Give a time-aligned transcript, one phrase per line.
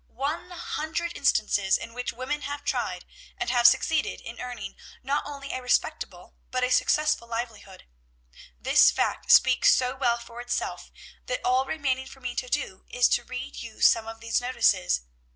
[0.07, 3.05] one hundred instances in which women have tried,
[3.37, 7.83] and have succeeded in earning not only a respectable, but a successful livelihood.
[8.59, 10.91] This fact speaks so well for itself,
[11.27, 15.01] that all remaining for me to do is to read you some of these notices.